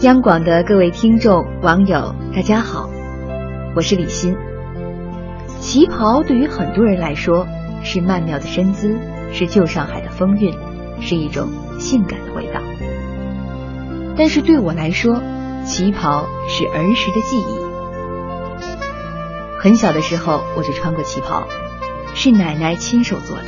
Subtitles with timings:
[0.00, 2.88] 央广的各位听众、网友，大家好，
[3.74, 4.36] 我是李欣。
[5.58, 7.48] 旗袍对于很多人来说
[7.82, 8.96] 是曼妙的身姿，
[9.32, 10.54] 是旧上海的风韵，
[11.00, 11.48] 是一种
[11.80, 12.60] 性感的味道。
[14.16, 15.20] 但是对我来说，
[15.64, 17.58] 旗袍是儿时的记忆。
[19.58, 21.42] 很小的时候我就穿过旗袍，
[22.14, 23.44] 是奶奶亲手做的。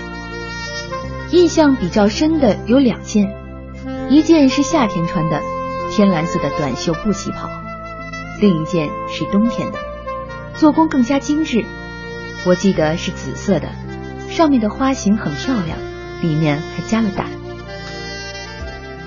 [1.31, 3.33] 印象比较深的有两件，
[4.09, 5.41] 一件是夏天穿的。
[5.91, 7.51] 天蓝色的短袖布旗袍，
[8.41, 9.79] 另一件是冬天的，
[10.55, 11.65] 做工更加精致。
[12.47, 13.69] 我记得是紫色的，
[14.31, 15.77] 上面的花型很漂亮，
[16.23, 17.27] 里面还加了胆。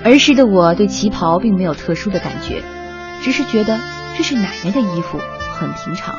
[0.04, 2.62] 儿时的我对旗袍并没有特殊的感觉，
[3.22, 3.80] 只是觉得
[4.18, 5.18] 这是奶奶的衣服，
[5.58, 6.14] 很平常。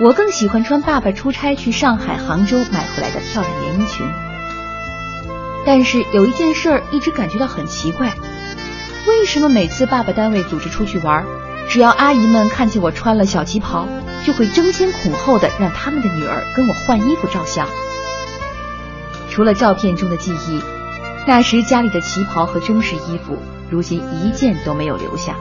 [0.00, 4.06] 我更喜欢穿爸爸出差去上海、杭州买回来的漂亮连衣裙。
[5.66, 8.14] 但是有一件事儿一直感觉到很奇怪。
[9.06, 11.24] 为什么每次爸爸单位组织出去玩，
[11.68, 13.86] 只要阿姨们看见我穿了小旗袍，
[14.24, 17.66] 就会争先恐后的让他们的女儿跟我换衣服照相？
[19.30, 20.60] 除了照片中的记忆，
[21.26, 23.38] 那时家里的旗袍和中式衣服，
[23.70, 25.36] 如今一件都没有留下。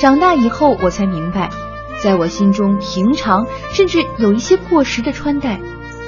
[0.00, 1.50] 长大以后，我才明白，
[2.02, 5.60] 在我心中平常甚至有一些过时的穿戴，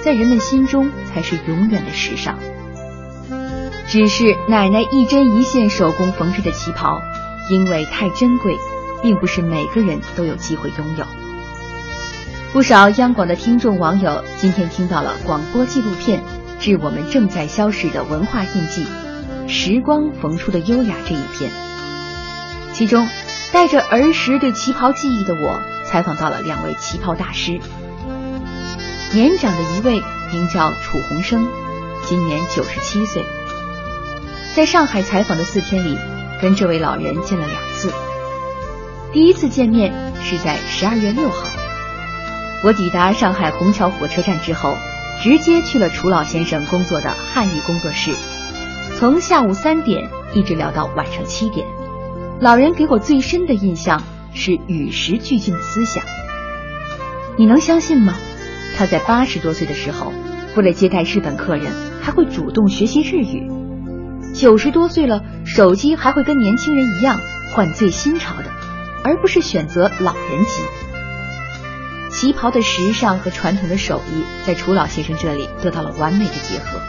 [0.03, 2.36] 在人们心中才是永远的时尚。
[3.91, 7.00] 只是奶奶一针一线手工缝制的旗袍，
[7.50, 8.55] 因为太珍贵，
[9.03, 11.06] 并不是每个人都有机会拥有。
[12.53, 16.20] 不少央广的听众网友今天听到了广播纪录片
[16.61, 18.86] 《致我们正在消逝的文化印记：
[19.47, 21.50] 时光缝出的优雅》这一篇。
[22.75, 23.08] 其中，
[23.52, 27.58] 带着儿时对旗袍记忆的我，采访到了两位旗袍大师。
[29.14, 31.48] 年长的一位名叫楚鸿生，
[32.05, 33.25] 今年九十七岁。
[34.59, 35.97] 在上海采访的四天里，
[36.42, 37.92] 跟这位老人见了两次。
[39.13, 41.48] 第一次见面是在十二月六号，
[42.64, 44.74] 我抵达上海虹桥火车站之后，
[45.23, 48.11] 直接去了楚老先生工作的汉语工作室，
[48.98, 51.64] 从下午三点一直聊到晚上七点。
[52.40, 54.02] 老人给我最深的印象
[54.35, 56.02] 是与时俱进的思想。
[57.36, 58.13] 你能相信吗？
[58.77, 60.13] 他在八十多岁的时候，
[60.57, 63.58] 为了接待日本客人，还会主动学习日语。
[64.34, 67.20] 九十多岁了，手机还会跟年轻人一样
[67.52, 68.44] 换最新潮的，
[69.02, 70.62] 而不是选择老人机。
[72.11, 76.80] 旗袍的时尚和传统的手艺在楚老先生这里得到了完美的结合。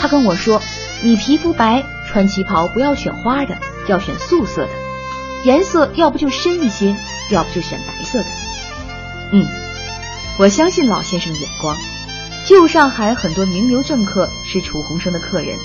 [0.00, 0.60] 他跟我说
[1.02, 4.70] ：“你皮肤白，穿旗袍不要选花的，要选素色的，
[5.44, 6.94] 颜色要不就深一些，
[7.30, 8.26] 要不就选白色的。”
[9.32, 9.46] 嗯，
[10.38, 11.76] 我相信老先生的眼光。
[12.46, 15.56] 旧上海很多名流政客是楚鸿生的客人。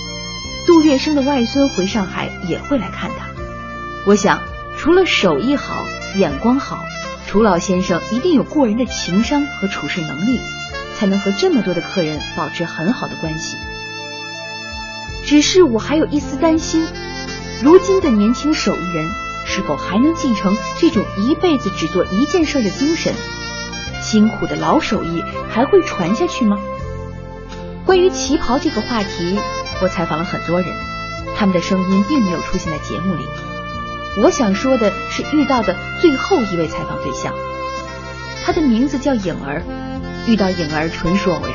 [0.70, 3.26] 杜月笙的外孙回上海也会来看他。
[4.06, 4.40] 我想，
[4.78, 5.84] 除了手艺好、
[6.16, 6.78] 眼光好，
[7.26, 10.40] 楚老先生一定有过人的情商和处事能力，
[10.96, 13.58] 才能和这么多的客人保持很好的关系。
[15.26, 16.86] 只是我还有一丝担心，
[17.64, 19.10] 如今的年轻手艺人
[19.48, 23.12] 是否还能继承这种一辈子只做一件事的精神？
[24.04, 26.60] 辛苦的老手艺还会传下去吗？
[27.88, 29.40] 关于旗袍这个话题。
[29.82, 30.70] 我采访了很多人，
[31.36, 33.26] 他们的声音并没有出现在节目里。
[34.22, 37.34] 我想说的是遇到的最后一位采访对象，
[38.44, 39.64] 他的名字叫颖儿。
[40.28, 41.54] 遇到颖儿纯属偶然，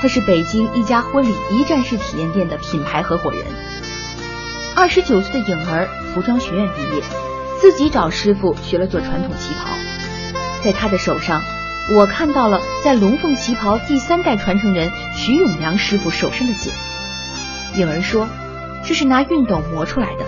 [0.00, 3.44] 他是北京一家婚礼一站式体验店的品牌合伙人。
[4.74, 7.02] 二十九岁的颖儿，服装学院毕业，
[7.60, 9.68] 自己找师傅学了做传统旗袍。
[10.62, 11.42] 在他的手上，
[11.96, 16.72] 我看到了在龙凤旗袍第三代传承人徐永良师傅手上的茧。
[17.76, 18.28] 颖儿说
[18.84, 20.26] ：“这是拿熨斗磨出来的。”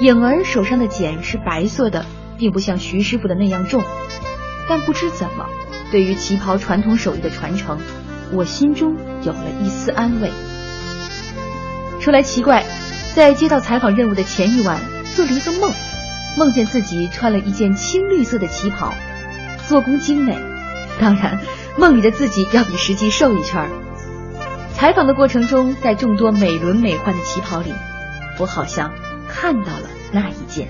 [0.00, 2.04] 颖儿手上的茧是白色的，
[2.36, 3.82] 并不像徐师傅的那样重。
[4.68, 5.46] 但不知怎么，
[5.92, 7.78] 对于旗袍传统手艺的传承，
[8.32, 10.30] 我心中有了一丝安慰。
[12.00, 12.64] 说来奇怪，
[13.14, 14.80] 在接到采访任务的前一晚，
[15.14, 15.70] 做了一个梦，
[16.36, 18.92] 梦见自己穿了一件青绿色的旗袍，
[19.68, 20.36] 做工精美。
[21.00, 21.40] 当然，
[21.78, 23.68] 梦里的自己要比实际瘦一圈儿。
[24.74, 27.72] 采访的过程中，在众多美轮美奂的旗袍里，
[28.38, 28.92] 我好像
[29.28, 30.68] 看到了那一件。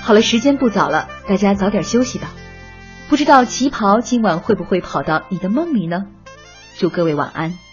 [0.00, 2.30] 好了，时间不早了，大家早点休息吧。
[3.08, 6.06] 不知道旗袍今晚会不会跑到你的梦里呢？
[6.78, 7.67] 祝各位晚安。